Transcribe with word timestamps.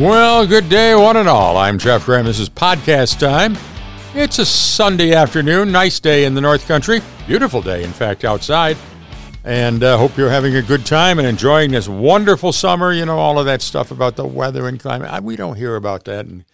Well, 0.00 0.46
good 0.46 0.70
day, 0.70 0.94
one 0.94 1.18
and 1.18 1.28
all. 1.28 1.58
I'm 1.58 1.76
Jeff 1.76 2.06
Graham. 2.06 2.24
This 2.24 2.38
is 2.38 2.48
podcast 2.48 3.18
time. 3.18 3.58
It's 4.14 4.38
a 4.38 4.46
Sunday 4.46 5.12
afternoon, 5.12 5.70
nice 5.70 6.00
day 6.00 6.24
in 6.24 6.32
the 6.32 6.40
North 6.40 6.66
Country. 6.66 7.02
Beautiful 7.26 7.60
day, 7.60 7.84
in 7.84 7.92
fact, 7.92 8.24
outside. 8.24 8.78
And 9.44 9.84
uh, 9.84 9.98
hope 9.98 10.16
you're 10.16 10.30
having 10.30 10.56
a 10.56 10.62
good 10.62 10.86
time 10.86 11.18
and 11.18 11.28
enjoying 11.28 11.72
this 11.72 11.86
wonderful 11.86 12.50
summer. 12.50 12.94
You 12.94 13.04
know, 13.04 13.18
all 13.18 13.38
of 13.38 13.44
that 13.44 13.60
stuff 13.60 13.90
about 13.90 14.16
the 14.16 14.24
weather 14.24 14.66
and 14.68 14.80
climate. 14.80 15.10
I, 15.10 15.20
we 15.20 15.36
don't 15.36 15.56
hear 15.56 15.76
about 15.76 16.06
that 16.06 16.24
in, 16.24 16.46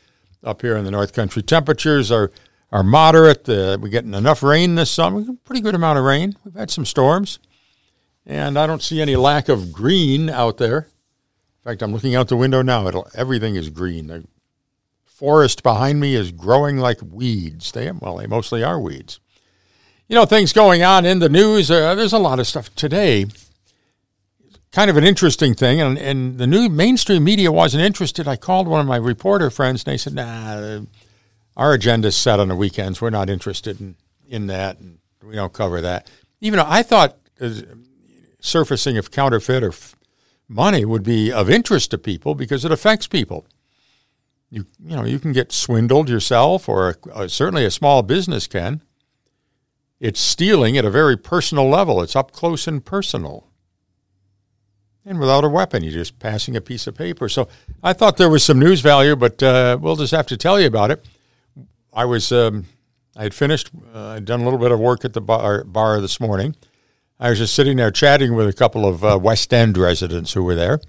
up 0.42 0.62
here 0.62 0.77
in 0.77 0.84
the 0.84 0.91
North 0.91 1.12
Country. 1.12 1.41
Temperatures 1.41 2.10
are, 2.10 2.33
are 2.73 2.83
moderate. 2.83 3.48
Uh, 3.48 3.78
we're 3.80 3.91
getting 3.91 4.15
enough 4.15 4.42
rain 4.42 4.74
this 4.74 4.91
summer, 4.91 5.24
pretty 5.45 5.60
good 5.60 5.77
amount 5.77 6.01
of 6.01 6.05
rain. 6.05 6.34
We've 6.45 6.55
had 6.55 6.73
some 6.73 6.84
storms. 6.84 7.38
And 8.27 8.59
I 8.59 8.66
don't 8.66 8.83
see 8.83 9.01
any 9.01 9.15
lack 9.15 9.48
of 9.48 9.73
green 9.73 10.30
out 10.30 10.56
there. 10.56 10.88
In 11.66 11.73
fact, 11.73 11.83
I'm 11.83 11.93
looking 11.93 12.15
out 12.15 12.29
the 12.29 12.37
window 12.37 12.62
now. 12.62 12.87
It'll, 12.87 13.09
everything 13.12 13.56
is 13.56 13.70
green. 13.70 14.07
The 14.07 14.24
forest 15.05 15.65
behind 15.65 15.98
me 15.98 16.15
is 16.15 16.30
growing 16.30 16.77
like 16.77 17.01
weeds. 17.02 17.73
They 17.73 17.91
well, 17.91 18.19
they 18.19 18.29
mostly 18.29 18.62
are 18.62 18.79
weeds. 18.79 19.19
You 20.07 20.15
know, 20.15 20.27
things 20.27 20.52
going 20.52 20.84
on 20.84 21.05
in 21.05 21.19
the 21.19 21.29
news. 21.29 21.69
Uh, 21.69 21.97
there's 21.97 22.12
a 22.12 22.21
lot 22.21 22.38
of 22.38 22.47
stuff 22.47 22.73
today. 22.77 23.27
Kind 24.71 24.91
of 24.91 24.97
an 24.97 25.02
interesting 25.02 25.55
thing, 25.55 25.80
and, 25.80 25.98
and 25.98 26.38
the 26.38 26.47
new 26.47 26.69
mainstream 26.69 27.24
media 27.24 27.51
wasn't 27.51 27.83
interested. 27.83 28.29
I 28.29 28.37
called 28.37 28.69
one 28.69 28.80
of 28.80 28.87
my 28.87 28.98
reporter 28.98 29.51
friends, 29.51 29.83
and 29.85 29.93
they 29.93 29.98
said, 29.98 30.15
"Nah, 30.15 30.83
our 31.57 31.74
agenda's 31.74 32.15
set 32.15 32.38
on 32.38 32.46
the 32.46 32.55
weekends. 32.55 33.01
We're 33.01 33.10
not 33.10 33.29
interested 33.29 33.80
in 33.80 33.96
in 34.29 34.46
that, 34.46 34.79
and 34.79 35.01
we 35.21 35.35
don't 35.35 35.52
cover 35.52 35.80
that." 35.80 36.09
Even 36.41 36.59
though 36.59 36.69
I 36.69 36.85
thought 36.85 37.16
uh, 37.41 37.51
surfacing 38.38 38.98
of 38.98 39.10
counterfeit 39.10 39.65
or 39.65 39.73
money 40.48 40.84
would 40.84 41.02
be 41.02 41.32
of 41.32 41.51
interest 41.51 41.90
to 41.90 41.98
people 41.98 42.34
because 42.34 42.65
it 42.65 42.73
affects 42.73 43.07
people. 43.07 43.46
You 44.51 44.66
you 44.84 44.96
know 44.96 45.04
you 45.04 45.18
can 45.18 45.32
get 45.32 45.52
swindled 45.52 46.09
yourself, 46.09 46.68
or 46.68 46.96
uh, 47.12 47.29
certainly 47.29 47.65
a 47.65 47.71
small 47.71 48.02
business 48.02 48.46
can. 48.46 48.82
It's 49.98 50.21
stealing 50.21 50.76
at 50.76 50.84
a 50.84 50.90
very 50.90 51.16
personal 51.16 51.68
level. 51.68 52.01
It's 52.01 52.15
up 52.15 52.30
close 52.30 52.68
and 52.68 52.84
personal, 52.84 53.48
and 55.04 55.18
without 55.18 55.45
a 55.45 55.48
weapon. 55.48 55.82
You're 55.82 55.93
just 55.93 56.18
passing 56.21 56.54
a 56.54 56.60
piece 56.60 56.87
of 56.87 56.95
paper. 56.95 57.28
So 57.28 57.49
I 57.82 57.93
thought 57.93 58.18
there 58.18 58.30
was 58.30 58.45
some 58.45 58.60
news 58.60 58.80
value, 58.80 59.16
but 59.16 59.43
uh, 59.43 59.78
we'll 59.80 59.96
just 59.96 60.12
have 60.12 60.26
to 60.28 60.37
tell 60.37 60.60
you 60.60 60.68
about 60.68 60.93
it. 60.93 61.04
I 61.93 62.04
was 62.04 62.30
um, 62.30 62.66
I 63.16 63.24
had 63.24 63.34
finished. 63.34 63.71
Uh, 63.93 64.10
I'd 64.10 64.26
done 64.26 64.43
a 64.43 64.44
little 64.44 64.60
bit 64.60 64.71
of 64.71 64.78
work 64.78 65.04
at 65.04 65.12
the 65.12 65.21
bar, 65.21 65.65
bar 65.65 66.00
this 66.00 66.21
morning 66.21 66.54
I 67.19 67.31
was 67.31 67.38
just 67.38 67.54
sitting 67.54 67.76
there 67.76 67.91
chatting 67.91 68.34
with 68.34 68.47
a 68.47 68.53
couple 68.53 68.86
of 68.86 69.04
uh, 69.04 69.19
West 69.20 69.53
End 69.53 69.78
residents 69.78 70.34
who 70.34 70.42
were 70.42 70.54
there, 70.54 70.81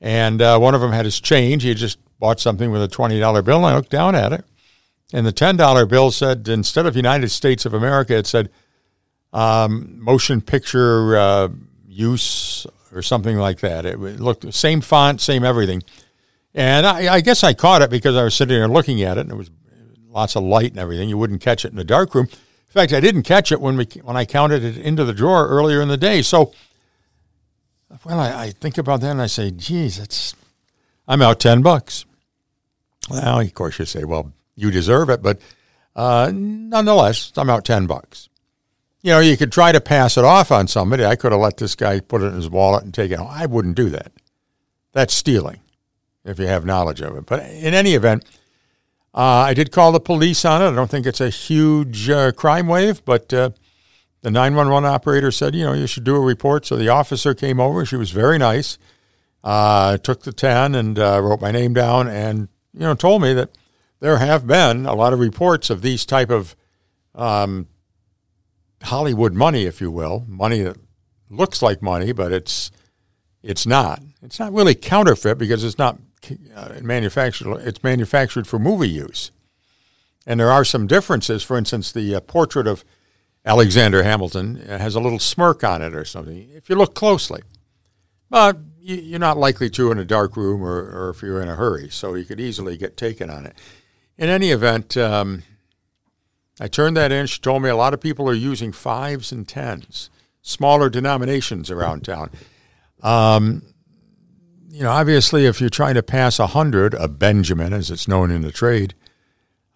and 0.00 0.40
uh, 0.40 0.58
one 0.58 0.74
of 0.74 0.80
them 0.80 0.92
had 0.92 1.04
his 1.04 1.20
change. 1.20 1.62
He 1.62 1.68
had 1.68 1.78
just 1.78 1.98
bought 2.18 2.40
something 2.40 2.70
with 2.70 2.82
a 2.82 2.88
twenty 2.88 3.20
dollar 3.20 3.42
bill, 3.42 3.58
and 3.58 3.66
I 3.66 3.76
looked 3.76 3.90
down 3.90 4.14
at 4.14 4.32
it, 4.32 4.44
and 5.12 5.26
the 5.26 5.32
ten 5.32 5.56
dollar 5.56 5.84
bill 5.84 6.10
said 6.10 6.48
instead 6.48 6.86
of 6.86 6.96
United 6.96 7.28
States 7.30 7.66
of 7.66 7.74
America, 7.74 8.16
it 8.16 8.26
said 8.26 8.48
um, 9.32 10.02
motion 10.02 10.40
picture 10.40 11.16
uh, 11.18 11.48
use 11.86 12.66
or 12.92 13.02
something 13.02 13.36
like 13.36 13.60
that. 13.60 13.84
It 13.84 13.98
looked 13.98 14.42
the 14.42 14.52
same 14.52 14.80
font, 14.80 15.20
same 15.20 15.44
everything, 15.44 15.82
and 16.54 16.86
I, 16.86 17.14
I 17.14 17.20
guess 17.20 17.44
I 17.44 17.52
caught 17.52 17.82
it 17.82 17.90
because 17.90 18.16
I 18.16 18.24
was 18.24 18.34
sitting 18.34 18.56
there 18.56 18.66
looking 18.66 19.02
at 19.02 19.18
it, 19.18 19.22
and 19.22 19.30
there 19.30 19.36
was 19.36 19.50
lots 20.08 20.36
of 20.36 20.42
light 20.42 20.70
and 20.70 20.80
everything. 20.80 21.10
You 21.10 21.18
wouldn't 21.18 21.42
catch 21.42 21.66
it 21.66 21.72
in 21.72 21.78
a 21.78 21.84
dark 21.84 22.14
room. 22.14 22.28
In 22.70 22.74
fact, 22.74 22.92
I 22.92 23.00
didn't 23.00 23.24
catch 23.24 23.50
it 23.50 23.60
when 23.60 23.76
we 23.76 23.84
when 24.04 24.16
I 24.16 24.24
counted 24.24 24.62
it 24.62 24.76
into 24.78 25.04
the 25.04 25.12
drawer 25.12 25.48
earlier 25.48 25.82
in 25.82 25.88
the 25.88 25.96
day. 25.96 26.22
So, 26.22 26.52
well, 28.04 28.20
I, 28.20 28.44
I 28.44 28.50
think 28.52 28.78
about 28.78 29.00
that 29.00 29.10
and 29.10 29.20
I 29.20 29.26
say, 29.26 29.50
geez, 29.50 30.34
I'm 31.08 31.20
out 31.20 31.40
ten 31.40 31.62
bucks. 31.62 32.04
Well, 33.10 33.40
of 33.40 33.54
course, 33.54 33.80
you 33.80 33.86
say, 33.86 34.04
well, 34.04 34.32
you 34.54 34.70
deserve 34.70 35.10
it, 35.10 35.20
but 35.20 35.40
uh, 35.96 36.30
nonetheless, 36.32 37.32
I'm 37.36 37.50
out 37.50 37.64
ten 37.64 37.88
bucks. 37.88 38.28
You 39.02 39.10
know, 39.10 39.20
you 39.20 39.36
could 39.36 39.50
try 39.50 39.72
to 39.72 39.80
pass 39.80 40.16
it 40.16 40.24
off 40.24 40.52
on 40.52 40.68
somebody. 40.68 41.04
I 41.04 41.16
could 41.16 41.32
have 41.32 41.40
let 41.40 41.56
this 41.56 41.74
guy 41.74 41.98
put 41.98 42.22
it 42.22 42.26
in 42.26 42.34
his 42.34 42.50
wallet 42.50 42.84
and 42.84 42.94
take 42.94 43.10
it. 43.10 43.18
I 43.18 43.46
wouldn't 43.46 43.74
do 43.74 43.88
that. 43.88 44.12
That's 44.92 45.12
stealing, 45.12 45.58
if 46.24 46.38
you 46.38 46.46
have 46.46 46.64
knowledge 46.64 47.00
of 47.00 47.16
it. 47.16 47.26
But 47.26 47.40
in 47.50 47.74
any 47.74 47.94
event 47.94 48.24
uh, 49.14 49.44
I 49.46 49.54
did 49.54 49.72
call 49.72 49.92
the 49.92 50.00
police 50.00 50.44
on 50.44 50.62
it. 50.62 50.68
I 50.68 50.74
don't 50.74 50.90
think 50.90 51.06
it's 51.06 51.20
a 51.20 51.30
huge 51.30 52.08
uh, 52.08 52.32
crime 52.32 52.66
wave, 52.68 53.04
but 53.04 53.32
uh, 53.32 53.50
the 54.22 54.30
911 54.30 54.88
operator 54.88 55.30
said, 55.30 55.54
you 55.54 55.64
know, 55.64 55.72
you 55.72 55.86
should 55.86 56.04
do 56.04 56.14
a 56.16 56.20
report. 56.20 56.66
So 56.66 56.76
the 56.76 56.88
officer 56.88 57.34
came 57.34 57.58
over. 57.58 57.84
She 57.84 57.96
was 57.96 58.10
very 58.10 58.38
nice. 58.38 58.78
Uh, 59.42 59.96
took 59.98 60.22
the 60.22 60.32
10 60.32 60.74
and 60.74 60.98
uh, 60.98 61.20
wrote 61.22 61.40
my 61.40 61.50
name 61.50 61.72
down 61.72 62.08
and, 62.08 62.48
you 62.72 62.80
know, 62.80 62.94
told 62.94 63.22
me 63.22 63.32
that 63.34 63.56
there 64.00 64.18
have 64.18 64.46
been 64.46 64.86
a 64.86 64.94
lot 64.94 65.12
of 65.12 65.18
reports 65.18 65.70
of 65.70 65.82
these 65.82 66.04
type 66.04 66.30
of 66.30 66.54
um, 67.14 67.66
Hollywood 68.82 69.34
money, 69.34 69.64
if 69.64 69.80
you 69.80 69.90
will, 69.90 70.24
money 70.28 70.60
that 70.60 70.76
looks 71.28 71.62
like 71.62 71.82
money, 71.82 72.12
but 72.12 72.32
it's 72.32 72.70
it's 73.42 73.66
not. 73.66 74.02
It's 74.22 74.38
not 74.38 74.52
really 74.52 74.74
counterfeit 74.74 75.38
because 75.38 75.64
it's 75.64 75.78
not 75.78 75.98
uh, 76.54 76.74
manufactured. 76.82 77.52
It's 77.58 77.82
manufactured 77.82 78.46
for 78.46 78.58
movie 78.58 78.88
use, 78.88 79.30
and 80.26 80.38
there 80.38 80.50
are 80.50 80.64
some 80.64 80.86
differences. 80.86 81.42
For 81.42 81.56
instance, 81.56 81.92
the 81.92 82.14
uh, 82.14 82.20
portrait 82.20 82.66
of 82.66 82.84
Alexander 83.44 84.02
Hamilton 84.02 84.56
has 84.56 84.94
a 84.94 85.00
little 85.00 85.18
smirk 85.18 85.64
on 85.64 85.82
it 85.82 85.94
or 85.94 86.04
something. 86.04 86.48
If 86.52 86.68
you 86.68 86.76
look 86.76 86.94
closely, 86.94 87.42
but 88.28 88.58
you, 88.80 89.16
are 89.16 89.20
not 89.20 89.38
likely 89.38 89.70
to 89.70 89.90
in 89.90 89.98
a 89.98 90.04
dark 90.04 90.36
room 90.36 90.62
or, 90.62 90.78
or, 90.78 91.10
if 91.10 91.22
you're 91.22 91.40
in 91.40 91.48
a 91.48 91.56
hurry. 91.56 91.88
So 91.90 92.14
you 92.14 92.24
could 92.24 92.40
easily 92.40 92.76
get 92.76 92.96
taken 92.96 93.30
on 93.30 93.46
it. 93.46 93.54
In 94.16 94.28
any 94.28 94.50
event, 94.50 94.96
um, 94.96 95.42
I 96.60 96.68
turned 96.68 96.96
that 96.96 97.12
in. 97.12 97.26
She 97.26 97.40
told 97.40 97.62
me 97.62 97.70
a 97.70 97.76
lot 97.76 97.94
of 97.94 98.00
people 98.00 98.28
are 98.28 98.34
using 98.34 98.72
fives 98.72 99.32
and 99.32 99.48
tens, 99.48 100.10
smaller 100.42 100.90
denominations 100.90 101.70
around 101.70 102.04
town. 102.04 102.30
Um, 103.02 103.62
you 104.70 104.84
know, 104.84 104.90
obviously, 104.90 105.46
if 105.46 105.60
you're 105.60 105.68
trying 105.68 105.94
to 105.94 106.02
pass 106.02 106.38
a 106.38 106.48
hundred, 106.48 106.94
a 106.94 107.08
Benjamin, 107.08 107.72
as 107.72 107.90
it's 107.90 108.06
known 108.06 108.30
in 108.30 108.42
the 108.42 108.52
trade, 108.52 108.94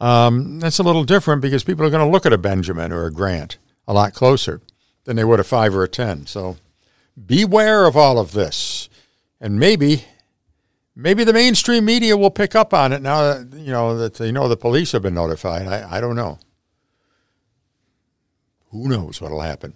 um, 0.01 0.61
that's 0.61 0.79
a 0.79 0.85
little 0.85 1.05
different 1.05 1.43
because 1.43 1.65
people 1.65 1.85
are 1.85 1.91
going 1.91 2.05
to 2.05 2.11
look 2.11 2.27
at 2.27 2.33
a 2.33 2.39
Benjamin 2.39 2.93
or 2.93 3.05
a 3.05 3.13
Grant 3.13 3.59
a 3.89 3.93
lot 3.93 4.15
closer 4.15 4.61
than 5.05 5.17
they 5.17 5.25
would 5.25 5.41
a 5.41 5.45
five 5.45 5.75
or 5.75 5.83
a 5.83 5.89
ten. 5.89 6.27
So, 6.27 6.59
beware 7.27 7.87
of 7.87 7.97
all 7.97 8.19
of 8.19 8.33
this, 8.33 8.89
and 9.41 9.59
maybe, 9.59 10.05
maybe 10.95 11.25
the 11.25 11.33
mainstream 11.33 11.85
media 11.85 12.17
will 12.17 12.31
pick 12.31 12.55
up 12.55 12.73
on 12.73 12.93
it 12.93 13.03
now 13.03 13.35
that 13.35 13.59
you 13.59 13.73
know 13.73 13.97
that 13.99 14.15
they 14.15 14.31
know 14.31 14.47
the 14.49 14.57
police 14.57 14.93
have 14.93 15.03
been 15.03 15.15
notified. 15.15 15.67
I, 15.67 15.97
I 15.97 16.01
don't 16.01 16.17
know. 16.17 16.39
Who 18.71 18.89
knows 18.89 19.21
what'll 19.21 19.41
happen? 19.41 19.75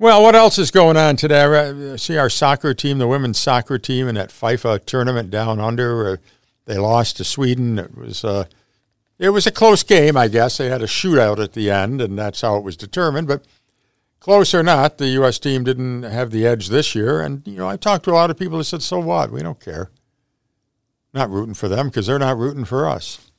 Well, 0.00 0.22
what 0.22 0.34
else 0.34 0.58
is 0.58 0.70
going 0.70 0.96
on 0.96 1.16
today? 1.16 1.42
I 1.42 1.96
see 1.96 2.16
our 2.16 2.30
soccer 2.30 2.72
team, 2.72 2.96
the 2.96 3.06
women's 3.06 3.38
soccer 3.38 3.76
team, 3.76 4.08
in 4.08 4.14
that 4.14 4.30
FIFA 4.30 4.86
tournament 4.86 5.30
down 5.30 5.60
under. 5.60 6.18
they 6.64 6.78
lost 6.78 7.18
to 7.18 7.24
Sweden. 7.24 7.78
It 7.78 7.94
was 7.94 8.24
uh, 8.24 8.46
it 9.18 9.28
was 9.28 9.46
a 9.46 9.50
close 9.50 9.82
game, 9.82 10.16
I 10.16 10.28
guess. 10.28 10.56
They 10.56 10.70
had 10.70 10.80
a 10.80 10.86
shootout 10.86 11.38
at 11.38 11.52
the 11.52 11.70
end, 11.70 12.00
and 12.00 12.18
that's 12.18 12.40
how 12.40 12.56
it 12.56 12.64
was 12.64 12.78
determined. 12.78 13.28
But 13.28 13.44
close 14.20 14.54
or 14.54 14.62
not, 14.62 14.96
the 14.96 15.08
U.S. 15.08 15.38
team 15.38 15.64
didn't 15.64 16.04
have 16.04 16.30
the 16.30 16.46
edge 16.46 16.70
this 16.70 16.94
year. 16.94 17.20
And 17.20 17.46
you 17.46 17.58
know, 17.58 17.68
I 17.68 17.76
talked 17.76 18.06
to 18.06 18.10
a 18.10 18.14
lot 18.14 18.30
of 18.30 18.38
people 18.38 18.56
who 18.56 18.64
said, 18.64 18.80
"So 18.80 19.00
what? 19.00 19.30
We 19.30 19.42
don't 19.42 19.60
care. 19.60 19.90
Not 21.12 21.28
rooting 21.28 21.52
for 21.52 21.68
them 21.68 21.88
because 21.88 22.06
they're 22.06 22.18
not 22.18 22.38
rooting 22.38 22.64
for 22.64 22.88
us." 22.88 23.30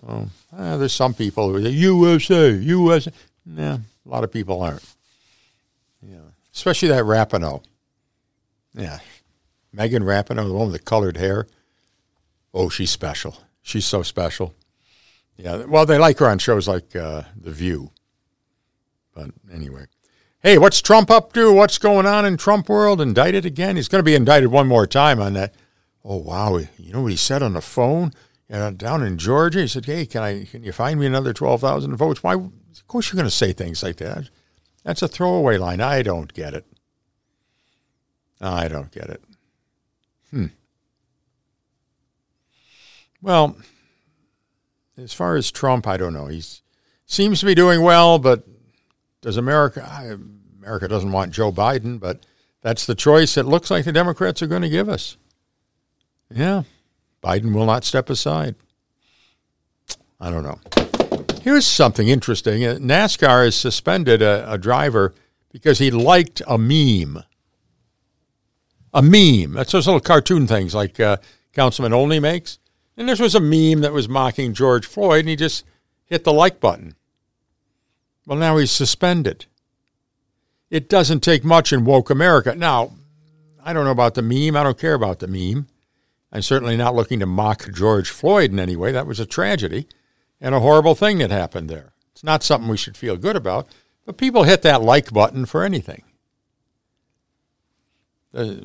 Well, 0.00 0.30
eh, 0.56 0.76
there's 0.76 0.92
some 0.92 1.12
people 1.12 1.50
who 1.50 1.60
say 1.60 1.70
USA, 1.70 2.52
USA. 2.52 3.10
Yeah, 3.44 3.78
a 4.06 4.08
lot 4.08 4.22
of 4.22 4.30
people 4.30 4.62
aren't 4.62 4.94
especially 6.54 6.88
that 6.88 7.04
Rapinoe. 7.04 7.62
Yeah, 8.74 9.00
Megan 9.72 10.02
Rapinoe, 10.02 10.46
the 10.46 10.54
one 10.54 10.70
with 10.70 10.80
the 10.80 10.84
colored 10.84 11.16
hair. 11.16 11.46
Oh, 12.52 12.68
she's 12.68 12.90
special. 12.90 13.36
She's 13.62 13.84
so 13.84 14.02
special. 14.02 14.54
Yeah, 15.36 15.64
well, 15.64 15.86
they 15.86 15.98
like 15.98 16.18
her 16.18 16.28
on 16.28 16.38
shows 16.38 16.68
like 16.68 16.94
uh, 16.94 17.22
The 17.36 17.50
View. 17.50 17.90
But 19.14 19.30
anyway, 19.52 19.86
hey, 20.40 20.58
what's 20.58 20.80
Trump 20.80 21.10
up 21.10 21.32
to? 21.32 21.52
What's 21.52 21.78
going 21.78 22.06
on 22.06 22.24
in 22.24 22.36
Trump 22.36 22.68
world? 22.68 23.00
Indicted 23.00 23.44
again? 23.44 23.76
He's 23.76 23.88
going 23.88 24.00
to 24.00 24.04
be 24.04 24.14
indicted 24.14 24.50
one 24.50 24.68
more 24.68 24.86
time 24.86 25.20
on 25.20 25.32
that. 25.34 25.54
Oh 26.04 26.16
wow, 26.16 26.58
you 26.78 26.92
know 26.92 27.02
what 27.02 27.12
he 27.12 27.16
said 27.16 27.42
on 27.42 27.54
the 27.54 27.62
phone 27.62 28.12
uh, 28.52 28.70
down 28.70 29.02
in 29.02 29.18
Georgia? 29.18 29.60
He 29.62 29.68
said, 29.68 29.86
"Hey, 29.86 30.04
can 30.04 30.22
I? 30.22 30.44
Can 30.44 30.62
you 30.62 30.72
find 30.72 31.00
me 31.00 31.06
another 31.06 31.32
twelve 31.32 31.60
thousand 31.62 31.96
votes?" 31.96 32.22
Why? 32.22 32.34
Of 32.34 32.86
course, 32.86 33.10
you're 33.10 33.16
going 33.16 33.24
to 33.24 33.30
say 33.30 33.52
things 33.52 33.82
like 33.82 33.96
that. 33.96 34.28
That's 34.84 35.02
a 35.02 35.08
throwaway 35.08 35.56
line. 35.56 35.80
I 35.80 36.02
don't 36.02 36.32
get 36.32 36.54
it. 36.54 36.66
I 38.40 38.68
don't 38.68 38.92
get 38.92 39.08
it. 39.08 39.22
Hmm. 40.30 40.46
Well, 43.22 43.56
as 44.98 45.14
far 45.14 45.36
as 45.36 45.50
Trump, 45.50 45.86
I 45.86 45.96
don't 45.96 46.12
know. 46.12 46.26
He 46.26 46.42
seems 47.06 47.40
to 47.40 47.46
be 47.46 47.54
doing 47.54 47.80
well, 47.80 48.18
but 48.18 48.44
does 49.22 49.38
America? 49.38 50.20
America 50.62 50.88
doesn't 50.88 51.12
want 51.12 51.32
Joe 51.32 51.50
Biden, 51.50 51.98
but 51.98 52.26
that's 52.60 52.84
the 52.84 52.94
choice 52.94 53.36
it 53.36 53.46
looks 53.46 53.70
like 53.70 53.86
the 53.86 53.92
Democrats 53.92 54.42
are 54.42 54.46
going 54.46 54.62
to 54.62 54.68
give 54.68 54.88
us. 54.88 55.16
Yeah, 56.30 56.64
Biden 57.22 57.54
will 57.54 57.66
not 57.66 57.84
step 57.84 58.10
aside. 58.10 58.54
I 60.20 60.30
don't 60.30 60.42
know. 60.44 60.83
Here's 61.44 61.66
something 61.66 62.08
interesting. 62.08 62.64
Uh, 62.64 62.76
NASCAR 62.76 63.44
has 63.44 63.54
suspended 63.54 64.22
a, 64.22 64.50
a 64.50 64.56
driver 64.56 65.14
because 65.52 65.78
he 65.78 65.90
liked 65.90 66.40
a 66.46 66.56
meme. 66.56 67.22
A 68.94 69.02
meme. 69.02 69.52
That's 69.52 69.72
those 69.72 69.86
little 69.86 70.00
cartoon 70.00 70.46
things 70.46 70.74
like 70.74 70.98
uh, 70.98 71.18
Councilman 71.52 71.92
Olney 71.92 72.18
makes. 72.18 72.58
And 72.96 73.06
this 73.06 73.20
was 73.20 73.34
a 73.34 73.40
meme 73.40 73.82
that 73.82 73.92
was 73.92 74.08
mocking 74.08 74.54
George 74.54 74.86
Floyd, 74.86 75.20
and 75.20 75.28
he 75.28 75.36
just 75.36 75.66
hit 76.06 76.24
the 76.24 76.32
like 76.32 76.60
button. 76.60 76.94
Well, 78.24 78.38
now 78.38 78.56
he's 78.56 78.70
suspended. 78.70 79.44
It 80.70 80.88
doesn't 80.88 81.20
take 81.20 81.44
much 81.44 81.74
in 81.74 81.84
woke 81.84 82.08
America. 82.08 82.54
Now, 82.54 82.92
I 83.62 83.74
don't 83.74 83.84
know 83.84 83.90
about 83.90 84.14
the 84.14 84.22
meme. 84.22 84.56
I 84.56 84.62
don't 84.62 84.78
care 84.78 84.94
about 84.94 85.18
the 85.18 85.28
meme. 85.28 85.66
I'm 86.32 86.40
certainly 86.40 86.78
not 86.78 86.94
looking 86.94 87.20
to 87.20 87.26
mock 87.26 87.70
George 87.70 88.08
Floyd 88.08 88.50
in 88.50 88.58
any 88.58 88.76
way. 88.76 88.92
That 88.92 89.06
was 89.06 89.20
a 89.20 89.26
tragedy 89.26 89.86
and 90.40 90.54
a 90.54 90.60
horrible 90.60 90.94
thing 90.94 91.18
that 91.18 91.30
happened 91.30 91.68
there. 91.68 91.92
It's 92.12 92.24
not 92.24 92.42
something 92.42 92.68
we 92.68 92.76
should 92.76 92.96
feel 92.96 93.16
good 93.16 93.36
about, 93.36 93.66
but 94.04 94.16
people 94.16 94.44
hit 94.44 94.62
that 94.62 94.82
like 94.82 95.12
button 95.12 95.46
for 95.46 95.64
anything. 95.64 96.04
Uh, 98.32 98.56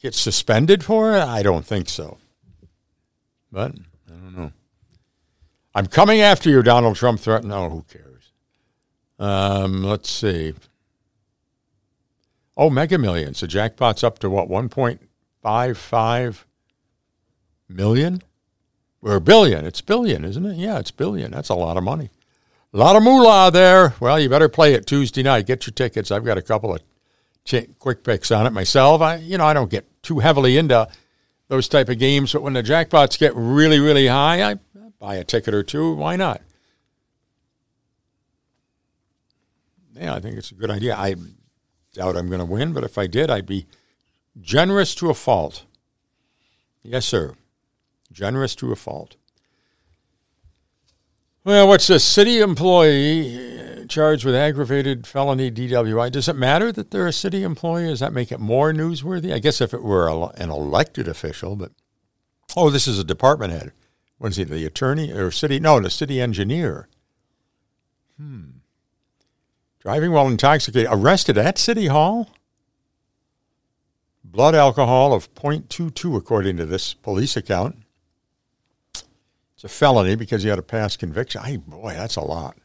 get 0.00 0.14
suspended 0.14 0.84
for 0.84 1.12
it? 1.16 1.22
I 1.22 1.42
don't 1.42 1.64
think 1.64 1.88
so. 1.88 2.18
But 3.52 3.72
I 4.08 4.10
don't 4.10 4.36
know. 4.36 4.52
I'm 5.74 5.86
coming 5.86 6.20
after 6.20 6.50
you, 6.50 6.62
Donald 6.62 6.96
Trump 6.96 7.20
threatened. 7.20 7.50
No, 7.50 7.68
who 7.70 7.82
cares? 7.82 8.32
Um, 9.18 9.84
let's 9.84 10.10
see. 10.10 10.54
Oh, 12.56 12.70
Mega 12.70 12.98
Millions. 12.98 13.40
The 13.40 13.46
jackpot's 13.46 14.02
up 14.02 14.18
to 14.20 14.30
what, 14.30 14.48
1.55 14.48 16.44
million? 17.68 18.22
Or 19.02 19.20
billion. 19.20 19.64
It's 19.64 19.80
billion, 19.80 20.24
isn't 20.24 20.44
it? 20.44 20.56
Yeah, 20.56 20.78
it's 20.78 20.90
billion. 20.90 21.30
That's 21.30 21.48
a 21.48 21.54
lot 21.54 21.76
of 21.76 21.84
money. 21.84 22.10
A 22.74 22.78
lot 22.78 22.96
of 22.96 23.02
moolah 23.02 23.50
there. 23.52 23.94
Well, 24.00 24.18
you 24.18 24.28
better 24.28 24.48
play 24.48 24.74
it 24.74 24.86
Tuesday 24.86 25.22
night. 25.22 25.46
Get 25.46 25.66
your 25.66 25.72
tickets. 25.72 26.10
I've 26.10 26.24
got 26.24 26.38
a 26.38 26.42
couple 26.42 26.74
of 26.74 26.82
ch- 27.44 27.68
quick 27.78 28.02
picks 28.02 28.30
on 28.30 28.46
it 28.46 28.52
myself. 28.52 29.00
I, 29.00 29.16
you 29.16 29.38
know, 29.38 29.46
I 29.46 29.54
don't 29.54 29.70
get 29.70 29.86
too 30.02 30.18
heavily 30.18 30.58
into 30.58 30.88
those 31.48 31.68
type 31.68 31.88
of 31.88 31.98
games, 31.98 32.32
but 32.32 32.42
when 32.42 32.54
the 32.54 32.62
jackpots 32.62 33.18
get 33.18 33.32
really, 33.34 33.78
really 33.78 34.08
high, 34.08 34.42
I 34.42 34.56
buy 34.98 35.14
a 35.14 35.24
ticket 35.24 35.54
or 35.54 35.62
two. 35.62 35.94
Why 35.94 36.16
not? 36.16 36.42
Yeah, 39.94 40.14
I 40.14 40.20
think 40.20 40.36
it's 40.36 40.50
a 40.50 40.54
good 40.54 40.70
idea. 40.70 40.96
I 40.96 41.14
doubt 41.94 42.16
I'm 42.16 42.28
going 42.28 42.40
to 42.40 42.44
win, 42.44 42.72
but 42.72 42.84
if 42.84 42.98
I 42.98 43.06
did, 43.06 43.30
I'd 43.30 43.46
be 43.46 43.66
generous 44.40 44.94
to 44.96 45.08
a 45.08 45.14
fault. 45.14 45.64
Yes, 46.82 47.06
sir. 47.06 47.34
Generous 48.12 48.54
to 48.56 48.72
a 48.72 48.76
fault. 48.76 49.16
Well, 51.44 51.68
what's 51.68 51.88
a 51.90 52.00
city 52.00 52.40
employee 52.40 53.86
charged 53.88 54.24
with 54.24 54.34
aggravated 54.34 55.06
felony 55.06 55.50
DWI? 55.50 56.10
Does 56.10 56.28
it 56.28 56.34
matter 56.34 56.72
that 56.72 56.90
they're 56.90 57.06
a 57.06 57.12
city 57.12 57.44
employee? 57.44 57.86
Does 57.86 58.00
that 58.00 58.12
make 58.12 58.32
it 58.32 58.40
more 58.40 58.72
newsworthy? 58.72 59.32
I 59.32 59.38
guess 59.38 59.60
if 59.60 59.72
it 59.72 59.82
were 59.82 60.08
a, 60.08 60.26
an 60.40 60.50
elected 60.50 61.06
official, 61.06 61.54
but 61.54 61.70
oh, 62.56 62.70
this 62.70 62.88
is 62.88 62.98
a 62.98 63.04
department 63.04 63.52
head. 63.52 63.72
What 64.18 64.30
is 64.30 64.36
he, 64.36 64.44
the 64.44 64.66
attorney 64.66 65.12
or 65.12 65.30
city? 65.30 65.60
No, 65.60 65.78
the 65.78 65.90
city 65.90 66.20
engineer. 66.20 66.88
Hmm. 68.18 68.44
Driving 69.78 70.10
while 70.10 70.26
intoxicated, 70.26 70.88
arrested 70.90 71.38
at 71.38 71.58
City 71.58 71.86
Hall. 71.86 72.30
Blood 74.24 74.56
alcohol 74.56 75.12
of 75.12 75.32
0.22, 75.34 76.16
according 76.16 76.56
to 76.56 76.66
this 76.66 76.92
police 76.92 77.36
account. 77.36 77.76
It's 79.56 79.64
a 79.64 79.68
felony 79.68 80.16
because 80.16 80.42
he 80.42 80.50
had 80.50 80.58
a 80.58 80.62
past 80.62 80.98
conviction. 80.98 81.40
Ay, 81.42 81.56
boy, 81.56 81.94
that's 81.94 82.16
a 82.16 82.20
lot. 82.20 82.56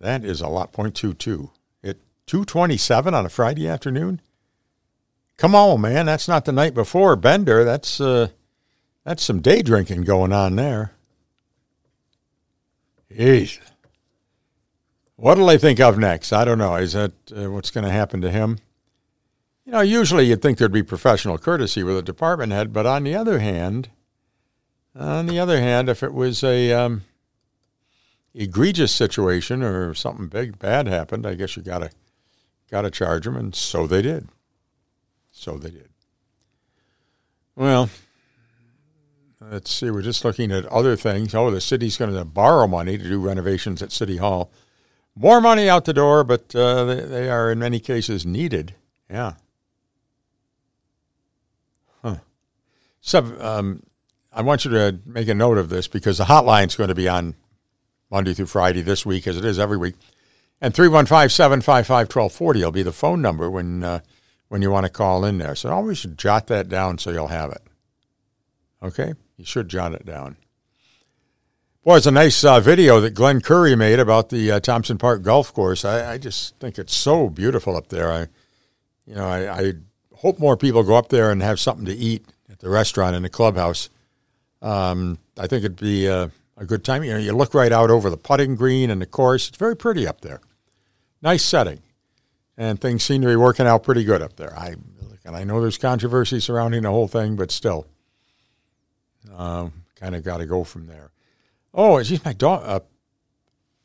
That 0.00 0.24
is 0.24 0.40
a 0.40 0.48
lot. 0.48 0.72
0.22. 0.72 1.50
At 1.84 1.98
227 2.26 3.14
on 3.14 3.24
a 3.24 3.28
Friday 3.28 3.68
afternoon? 3.68 4.20
Come 5.36 5.54
on, 5.54 5.80
man. 5.80 6.06
That's 6.06 6.26
not 6.26 6.44
the 6.44 6.52
night 6.52 6.74
before 6.74 7.14
Bender. 7.14 7.62
That's 7.62 8.00
uh, 8.00 8.28
that's 9.04 9.22
some 9.22 9.40
day 9.40 9.62
drinking 9.62 10.02
going 10.02 10.32
on 10.32 10.56
there. 10.56 10.92
Jeez. 13.12 13.60
What'll 15.14 15.46
they 15.46 15.56
think 15.56 15.78
of 15.78 15.98
next? 15.98 16.32
I 16.32 16.44
don't 16.44 16.58
know. 16.58 16.74
Is 16.74 16.94
that 16.94 17.12
uh, 17.34 17.50
what's 17.50 17.70
going 17.70 17.86
to 17.86 17.92
happen 17.92 18.20
to 18.22 18.30
him? 18.30 18.58
You 19.64 19.72
know, 19.72 19.80
usually 19.80 20.26
you'd 20.26 20.42
think 20.42 20.58
there'd 20.58 20.72
be 20.72 20.82
professional 20.82 21.38
courtesy 21.38 21.82
with 21.82 21.96
a 21.96 22.02
department 22.02 22.52
head, 22.52 22.72
but 22.72 22.86
on 22.86 23.04
the 23.04 23.14
other 23.14 23.38
hand, 23.38 23.90
on 24.98 25.26
the 25.26 25.38
other 25.38 25.60
hand, 25.60 25.88
if 25.88 26.02
it 26.02 26.12
was 26.12 26.42
a 26.42 26.72
um, 26.72 27.02
egregious 28.34 28.92
situation 28.92 29.62
or 29.62 29.94
something 29.94 30.28
big 30.28 30.58
bad 30.58 30.86
happened, 30.86 31.26
I 31.26 31.34
guess 31.34 31.56
you 31.56 31.62
gotta 31.62 31.90
gotta 32.70 32.90
charge 32.90 33.24
them, 33.24 33.36
and 33.36 33.54
so 33.54 33.86
they 33.86 34.02
did. 34.02 34.28
So 35.30 35.58
they 35.58 35.70
did. 35.70 35.90
Well, 37.54 37.88
let's 39.40 39.72
see. 39.72 39.90
We're 39.90 40.02
just 40.02 40.24
looking 40.24 40.52
at 40.52 40.66
other 40.66 40.96
things. 40.96 41.34
Oh, 41.34 41.50
the 41.50 41.60
city's 41.60 41.96
going 41.96 42.14
to 42.14 42.24
borrow 42.24 42.66
money 42.66 42.98
to 42.98 43.04
do 43.04 43.18
renovations 43.18 43.82
at 43.82 43.92
City 43.92 44.18
Hall. 44.18 44.50
More 45.14 45.40
money 45.40 45.68
out 45.68 45.86
the 45.86 45.94
door, 45.94 46.22
but 46.24 46.54
uh, 46.54 46.84
they, 46.84 47.00
they 47.00 47.30
are 47.30 47.50
in 47.50 47.58
many 47.58 47.80
cases 47.80 48.26
needed. 48.26 48.74
Yeah. 49.10 49.34
Huh. 52.02 52.16
So, 53.00 53.36
um, 53.40 53.82
I 54.36 54.42
want 54.42 54.66
you 54.66 54.70
to 54.72 54.98
make 55.06 55.28
a 55.28 55.34
note 55.34 55.56
of 55.56 55.70
this 55.70 55.88
because 55.88 56.18
the 56.18 56.24
hotline 56.24 56.66
is 56.66 56.76
going 56.76 56.88
to 56.88 56.94
be 56.94 57.08
on 57.08 57.34
Monday 58.10 58.34
through 58.34 58.46
Friday 58.46 58.82
this 58.82 59.06
week, 59.06 59.26
as 59.26 59.38
it 59.38 59.46
is 59.46 59.58
every 59.58 59.78
week. 59.78 59.94
And 60.60 60.74
315 60.74 61.30
755 61.30 62.14
1240 62.14 62.60
will 62.62 62.70
be 62.70 62.82
the 62.82 62.92
phone 62.92 63.22
number 63.22 63.50
when, 63.50 63.82
uh, 63.82 64.00
when 64.48 64.60
you 64.60 64.70
want 64.70 64.84
to 64.84 64.92
call 64.92 65.24
in 65.24 65.38
there. 65.38 65.54
So 65.54 65.70
always 65.70 66.02
jot 66.02 66.48
that 66.48 66.68
down 66.68 66.98
so 66.98 67.10
you'll 67.10 67.28
have 67.28 67.50
it. 67.50 67.62
Okay? 68.82 69.14
You 69.38 69.46
should 69.46 69.70
jot 69.70 69.94
it 69.94 70.04
down. 70.04 70.36
Boy, 71.82 71.96
it's 71.96 72.06
a 72.06 72.10
nice 72.10 72.44
uh, 72.44 72.60
video 72.60 73.00
that 73.00 73.14
Glenn 73.14 73.40
Curry 73.40 73.74
made 73.74 73.98
about 73.98 74.28
the 74.28 74.52
uh, 74.52 74.60
Thompson 74.60 74.98
Park 74.98 75.22
Golf 75.22 75.54
Course. 75.54 75.82
I, 75.82 76.12
I, 76.12 76.18
just 76.18 76.56
think 76.58 76.78
it's 76.78 76.94
so 76.94 77.30
beautiful 77.30 77.74
up 77.74 77.88
there. 77.88 78.12
I, 78.12 78.26
you 79.06 79.14
know, 79.14 79.26
I, 79.26 79.60
I 79.60 79.72
hope 80.16 80.38
more 80.38 80.58
people 80.58 80.82
go 80.82 80.96
up 80.96 81.08
there 81.08 81.30
and 81.30 81.42
have 81.42 81.58
something 81.58 81.86
to 81.86 81.94
eat 81.94 82.26
at 82.50 82.58
the 82.58 82.68
restaurant 82.68 83.16
in 83.16 83.22
the 83.22 83.30
clubhouse. 83.30 83.88
Um, 84.66 85.18
I 85.38 85.46
think 85.46 85.64
it'd 85.64 85.76
be 85.76 86.06
a, 86.06 86.32
a, 86.56 86.64
good 86.64 86.84
time. 86.84 87.04
You 87.04 87.12
know, 87.12 87.18
you 87.18 87.32
look 87.32 87.54
right 87.54 87.70
out 87.70 87.88
over 87.88 88.10
the 88.10 88.16
putting 88.16 88.56
green 88.56 88.90
and 88.90 89.00
the 89.00 89.06
course. 89.06 89.48
It's 89.48 89.56
very 89.56 89.76
pretty 89.76 90.08
up 90.08 90.22
there. 90.22 90.40
Nice 91.22 91.44
setting, 91.44 91.82
and 92.56 92.80
things 92.80 93.04
seem 93.04 93.22
to 93.22 93.28
be 93.28 93.36
working 93.36 93.68
out 93.68 93.84
pretty 93.84 94.02
good 94.02 94.22
up 94.22 94.34
there. 94.34 94.58
I 94.58 94.74
and 95.24 95.36
I 95.36 95.44
know 95.44 95.60
there's 95.60 95.78
controversy 95.78 96.40
surrounding 96.40 96.82
the 96.82 96.90
whole 96.90 97.06
thing, 97.06 97.36
but 97.36 97.52
still, 97.52 97.86
um, 99.36 99.84
kind 99.94 100.16
of 100.16 100.24
got 100.24 100.38
to 100.38 100.46
go 100.46 100.64
from 100.64 100.88
there. 100.88 101.12
Oh, 101.72 102.02
geez, 102.02 102.24
my 102.24 102.32
dog. 102.32 102.62
Uh, 102.64 102.80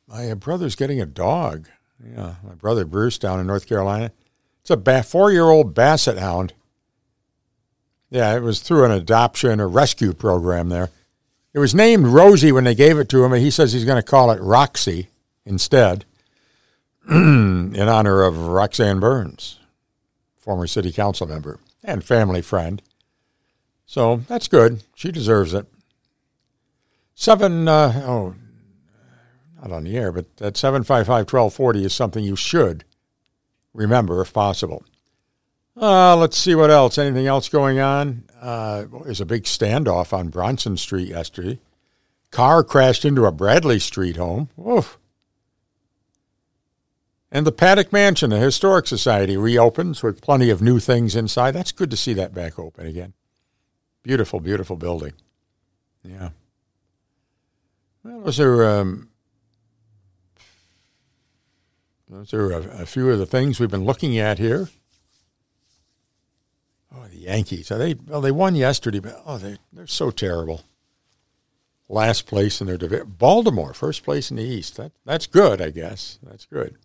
my 0.07 0.33
brother's 0.33 0.75
getting 0.75 0.99
a 0.99 1.05
dog. 1.05 1.67
Yeah, 2.03 2.35
my 2.43 2.55
brother 2.55 2.85
Bruce 2.85 3.19
down 3.19 3.39
in 3.39 3.45
North 3.45 3.67
Carolina. 3.67 4.11
It's 4.61 4.71
a 4.71 4.77
ba- 4.77 5.03
four-year-old 5.03 5.75
basset 5.75 6.17
hound. 6.17 6.53
Yeah, 8.11 8.35
it 8.35 8.41
was 8.41 8.59
through 8.59 8.83
an 8.83 8.91
adoption 8.91 9.61
or 9.61 9.69
rescue 9.69 10.13
program 10.13 10.67
there. 10.67 10.89
It 11.53 11.59
was 11.59 11.73
named 11.73 12.07
Rosie 12.07 12.51
when 12.51 12.65
they 12.65 12.75
gave 12.75 12.99
it 12.99 13.07
to 13.09 13.23
him, 13.23 13.31
and 13.31 13.41
he 13.41 13.49
says 13.49 13.71
he's 13.71 13.85
going 13.85 14.01
to 14.01 14.07
call 14.07 14.31
it 14.31 14.41
Roxy 14.41 15.07
instead, 15.45 16.05
in 17.09 17.79
honor 17.79 18.23
of 18.23 18.47
Roxanne 18.47 18.99
Burns, 18.99 19.59
former 20.37 20.67
city 20.67 20.91
council 20.91 21.25
member 21.25 21.59
and 21.83 22.03
family 22.03 22.41
friend. 22.41 22.81
So 23.85 24.17
that's 24.27 24.47
good. 24.47 24.83
She 24.93 25.11
deserves 25.11 25.53
it. 25.53 25.65
Seven, 27.15 27.67
uh, 27.67 28.03
oh, 28.05 28.35
not 29.61 29.71
on 29.71 29.83
the 29.85 29.97
air, 29.97 30.11
but 30.11 30.37
that 30.37 30.57
755 30.57 31.07
1240 31.31 31.85
is 31.85 31.93
something 31.93 32.23
you 32.23 32.35
should 32.35 32.83
remember 33.73 34.21
if 34.21 34.33
possible. 34.33 34.83
Uh, 35.79 36.15
let's 36.17 36.37
see 36.37 36.55
what 36.55 36.69
else. 36.69 36.97
Anything 36.97 37.27
else 37.27 37.49
going 37.49 37.79
on? 37.79 38.23
Uh, 38.39 38.85
there's 39.03 39.21
a 39.21 39.25
big 39.25 39.43
standoff 39.43 40.13
on 40.13 40.29
Bronson 40.29 40.77
Street 40.77 41.07
yesterday. 41.07 41.59
Car 42.31 42.63
crashed 42.63 43.05
into 43.05 43.25
a 43.25 43.31
Bradley 43.31 43.79
Street 43.79 44.17
home. 44.17 44.49
Oof. 44.59 44.97
And 47.31 47.47
the 47.47 47.51
Paddock 47.51 47.93
Mansion, 47.93 48.29
the 48.31 48.39
Historic 48.39 48.87
Society, 48.87 49.37
reopens 49.37 50.03
with 50.03 50.21
plenty 50.21 50.49
of 50.49 50.61
new 50.61 50.79
things 50.79 51.15
inside. 51.15 51.51
That's 51.51 51.71
good 51.71 51.89
to 51.91 51.97
see 51.97 52.13
that 52.13 52.33
back 52.33 52.59
open 52.59 52.85
again. 52.87 53.13
Beautiful, 54.03 54.39
beautiful 54.41 54.75
building. 54.75 55.13
Yeah. 56.03 56.29
Well, 58.03 58.21
those 58.21 58.39
are 58.39 58.65
um, 58.65 59.09
those 62.09 62.33
are 62.33 62.51
a, 62.51 62.81
a 62.81 62.85
few 62.85 63.09
of 63.09 63.19
the 63.19 63.25
things 63.25 63.59
we've 63.59 63.69
been 63.69 63.85
looking 63.85 64.17
at 64.17 64.39
here. 64.39 64.69
Yankees. 67.21 67.69
They 67.69 67.93
well, 67.93 68.21
they 68.21 68.31
won 68.31 68.55
yesterday, 68.55 68.99
but 68.99 69.21
oh, 69.25 69.37
they 69.37 69.57
they're 69.71 69.87
so 69.87 70.11
terrible. 70.11 70.61
Last 71.87 72.25
place 72.25 72.61
in 72.61 72.67
their 72.67 72.77
division. 72.77 73.15
Baltimore, 73.17 73.73
first 73.73 74.03
place 74.03 74.31
in 74.31 74.37
the 74.37 74.43
East. 74.43 74.77
That 74.77 74.91
that's 75.05 75.27
good, 75.27 75.61
I 75.61 75.69
guess. 75.69 76.19
That's 76.23 76.45
good. 76.45 76.77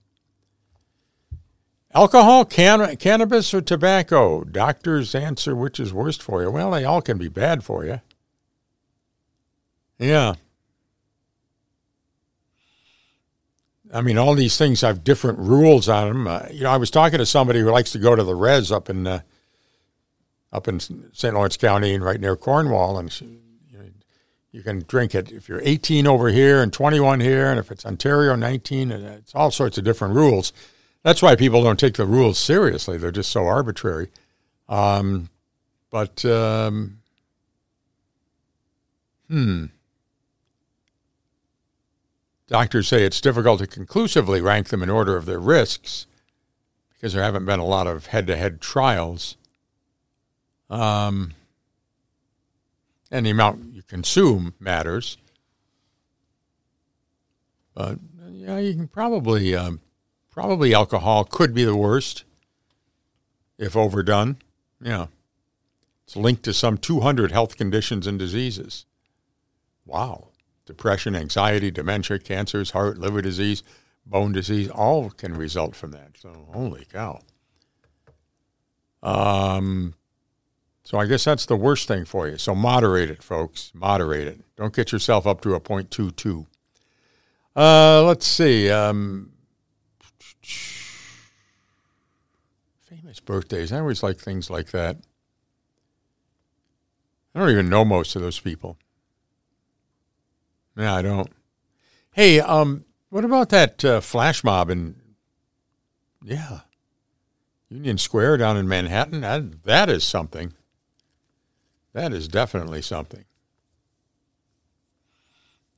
Alcohol, 1.94 2.44
can- 2.44 2.96
cannabis, 2.96 3.54
or 3.54 3.62
tobacco? 3.62 4.44
Doctors 4.44 5.14
answer 5.14 5.56
which 5.56 5.80
is 5.80 5.94
worst 5.94 6.22
for 6.22 6.42
you. 6.42 6.50
Well, 6.50 6.72
they 6.72 6.84
all 6.84 7.00
can 7.00 7.16
be 7.16 7.28
bad 7.28 7.64
for 7.64 7.86
you. 7.86 8.00
Yeah. 9.98 10.34
I 13.94 14.02
mean, 14.02 14.18
all 14.18 14.34
these 14.34 14.58
things 14.58 14.82
have 14.82 15.04
different 15.04 15.38
rules 15.38 15.88
on 15.88 16.08
them. 16.08 16.26
Uh, 16.26 16.46
you 16.50 16.64
know, 16.64 16.70
I 16.70 16.76
was 16.76 16.90
talking 16.90 17.18
to 17.18 17.24
somebody 17.24 17.60
who 17.60 17.70
likes 17.70 17.92
to 17.92 17.98
go 17.98 18.14
to 18.14 18.24
the 18.24 18.34
res 18.34 18.70
up 18.70 18.90
in 18.90 19.06
uh, 19.06 19.20
up 20.52 20.68
in 20.68 20.80
St. 21.12 21.34
Lawrence 21.34 21.56
County 21.56 21.94
and 21.94 22.04
right 22.04 22.20
near 22.20 22.36
Cornwall, 22.36 22.98
and 22.98 23.12
you, 24.52 24.62
can 24.62 24.84
drink 24.88 25.14
it 25.14 25.30
if 25.30 25.48
you're 25.48 25.60
18 25.62 26.06
over 26.06 26.28
here 26.28 26.62
and 26.62 26.72
21 26.72 27.20
here, 27.20 27.50
and 27.50 27.58
if 27.58 27.70
it's 27.70 27.84
Ontario 27.84 28.34
19, 28.34 28.90
and 28.90 29.04
it's 29.04 29.34
all 29.34 29.50
sorts 29.50 29.76
of 29.76 29.84
different 29.84 30.14
rules. 30.14 30.52
That's 31.02 31.20
why 31.20 31.36
people 31.36 31.62
don't 31.62 31.78
take 31.78 31.94
the 31.94 32.06
rules 32.06 32.38
seriously. 32.38 32.96
They're 32.96 33.12
just 33.12 33.30
so 33.30 33.46
arbitrary. 33.46 34.08
Um, 34.68 35.28
but, 35.90 36.24
um, 36.24 37.00
hmm. 39.28 39.66
Doctors 42.48 42.88
say 42.88 43.02
it's 43.02 43.20
difficult 43.20 43.58
to 43.58 43.66
conclusively 43.66 44.40
rank 44.40 44.68
them 44.68 44.82
in 44.82 44.90
order 44.90 45.16
of 45.16 45.26
their 45.26 45.40
risks 45.40 46.06
because 46.94 47.12
there 47.12 47.22
haven't 47.22 47.44
been 47.44 47.60
a 47.60 47.64
lot 47.64 47.86
of 47.86 48.06
head 48.06 48.26
to 48.28 48.36
head 48.36 48.60
trials. 48.60 49.36
Um, 50.68 51.34
and 53.10 53.24
the 53.24 53.30
amount 53.30 53.74
you 53.74 53.82
consume 53.82 54.54
matters. 54.58 55.16
But 57.74 57.98
yeah, 58.30 58.58
you 58.58 58.74
can 58.74 58.88
probably 58.88 59.54
um, 59.54 59.80
Probably 60.36 60.74
alcohol 60.74 61.24
could 61.24 61.54
be 61.54 61.64
the 61.64 61.74
worst 61.74 62.24
if 63.56 63.74
overdone. 63.74 64.36
Yeah. 64.82 65.06
It's 66.04 66.14
linked 66.14 66.42
to 66.42 66.52
some 66.52 66.76
200 66.76 67.32
health 67.32 67.56
conditions 67.56 68.06
and 68.06 68.18
diseases. 68.18 68.84
Wow. 69.86 70.28
Depression, 70.66 71.16
anxiety, 71.16 71.70
dementia, 71.70 72.18
cancers, 72.18 72.72
heart, 72.72 72.98
liver 72.98 73.22
disease, 73.22 73.62
bone 74.04 74.32
disease, 74.32 74.68
all 74.68 75.08
can 75.08 75.32
result 75.32 75.74
from 75.74 75.92
that. 75.92 76.18
So, 76.18 76.48
holy 76.52 76.84
cow. 76.92 77.20
Um, 79.02 79.94
so 80.86 80.98
I 80.98 81.06
guess 81.06 81.24
that's 81.24 81.46
the 81.46 81.56
worst 81.56 81.88
thing 81.88 82.04
for 82.04 82.28
you. 82.28 82.38
So 82.38 82.54
moderate 82.54 83.10
it, 83.10 83.20
folks. 83.20 83.72
Moderate 83.74 84.28
it. 84.28 84.40
Don't 84.54 84.72
get 84.72 84.92
yourself 84.92 85.26
up 85.26 85.40
to 85.40 85.54
a 85.54 85.60
0.22. 85.60 86.46
Uh, 87.56 88.04
let's 88.04 88.24
see. 88.24 88.70
Um, 88.70 89.32
Famous 92.78 93.18
birthdays. 93.18 93.72
I 93.72 93.80
always 93.80 94.04
like 94.04 94.18
things 94.18 94.48
like 94.48 94.70
that. 94.70 94.98
I 97.34 97.40
don't 97.40 97.50
even 97.50 97.68
know 97.68 97.84
most 97.84 98.14
of 98.14 98.22
those 98.22 98.38
people. 98.38 98.78
Yeah, 100.76 100.94
I 100.94 101.02
don't. 101.02 101.30
Hey, 102.12 102.38
um, 102.38 102.84
what 103.08 103.24
about 103.24 103.48
that 103.48 103.84
uh, 103.84 104.00
flash 104.00 104.44
mob 104.44 104.70
in, 104.70 104.94
yeah, 106.22 106.60
Union 107.68 107.98
Square 107.98 108.36
down 108.36 108.56
in 108.56 108.68
Manhattan? 108.68 109.22
That, 109.22 109.64
that 109.64 109.90
is 109.90 110.04
something. 110.04 110.52
That 111.96 112.12
is 112.12 112.28
definitely 112.28 112.82
something. 112.82 113.24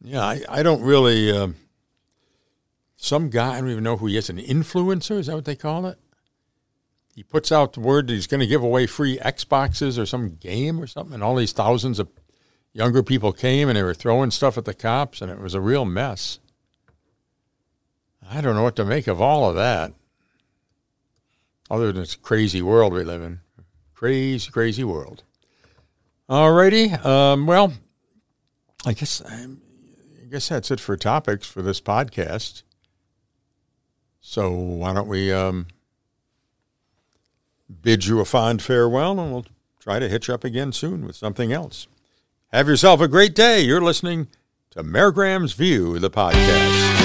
Yeah, 0.03 0.25
I, 0.25 0.43
I 0.49 0.63
don't 0.65 0.83
really. 0.83 1.31
Uh, 1.31 1.51
some 2.97 3.31
guy, 3.31 3.57
I 3.57 3.61
don't 3.61 3.71
even 3.71 3.85
know 3.85 3.99
who 3.99 4.07
he 4.07 4.17
is, 4.17 4.29
an 4.29 4.39
influencer, 4.39 5.21
is 5.21 5.29
that 5.29 5.37
what 5.37 5.45
they 5.45 5.55
call 5.55 5.87
it? 5.87 5.97
He 7.15 7.23
puts 7.23 7.53
out 7.53 7.75
the 7.75 7.81
word 7.81 8.09
that 8.09 8.15
he's 8.15 8.27
going 8.27 8.41
to 8.41 8.49
give 8.49 8.65
away 8.65 8.89
free 8.89 9.19
Xboxes 9.19 9.97
or 9.97 10.07
some 10.07 10.31
game 10.31 10.81
or 10.81 10.89
something, 10.89 11.15
and 11.15 11.23
all 11.23 11.37
these 11.37 11.53
thousands 11.53 12.01
of 12.01 12.09
younger 12.73 13.05
people 13.05 13.33
came 13.33 13.69
and 13.69 13.77
they 13.77 13.85
were 13.85 13.95
throwing 13.95 14.33
stuff 14.33 14.59
at 14.59 14.65
the 14.65 14.75
cops, 14.75 15.23
and 15.23 15.31
it 15.31 15.39
was 15.39 15.55
a 15.55 15.61
real 15.61 15.85
mess. 15.85 16.41
I 18.29 18.41
don't 18.41 18.57
know 18.57 18.65
what 18.65 18.75
to 18.75 18.85
make 18.85 19.07
of 19.07 19.21
all 19.21 19.49
of 19.49 19.55
that, 19.55 19.93
other 21.71 21.93
than 21.93 22.03
this 22.03 22.17
crazy 22.17 22.61
world 22.61 22.93
we 22.93 23.05
live 23.05 23.23
in. 23.23 23.39
Crazy, 23.95 24.51
crazy 24.51 24.83
world. 24.83 25.23
All 26.29 26.53
righty. 26.53 26.93
Um, 26.93 27.47
well, 27.47 27.73
I 28.85 28.93
guess 28.93 29.23
I 29.23 29.47
guess 30.31 30.49
that's 30.49 30.71
it 30.71 30.79
for 30.81 30.97
topics 30.97 31.47
for 31.47 31.63
this 31.63 31.81
podcast. 31.81 32.63
So 34.21 34.51
why 34.51 34.93
don't 34.93 35.09
we 35.09 35.33
um, 35.33 35.69
bid 37.83 38.05
you 38.05 38.21
a 38.21 38.25
fond 38.27 38.61
farewell 38.61 39.19
and 39.19 39.33
we'll 39.33 39.47
try 39.81 39.99
to 39.99 40.09
hitch 40.09 40.29
up 40.29 40.45
again 40.45 40.73
soon 40.73 41.07
with 41.07 41.17
something 41.17 41.51
else. 41.51 41.87
Have 42.53 42.69
yourself 42.69 43.01
a 43.01 43.09
great 43.09 43.35
day. 43.35 43.63
You're 43.63 43.81
listening 43.81 44.29
to 44.71 44.83
Mayor 44.83 45.13
Graham's 45.13 45.55
View, 45.55 45.99
the 45.99 46.11
podcast. 46.11 46.98